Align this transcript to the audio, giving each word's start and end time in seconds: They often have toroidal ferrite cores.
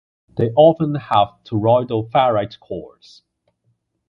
They 0.35 0.49
often 0.55 0.95
have 0.95 1.27
toroidal 1.45 2.09
ferrite 2.09 2.57
cores. 2.59 3.21